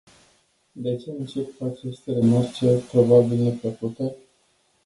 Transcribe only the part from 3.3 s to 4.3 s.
neplăcute?